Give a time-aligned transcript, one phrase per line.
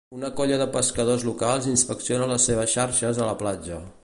[0.19, 3.83] Una colla de pescadors locals inspecciona les seves xarxes a la platja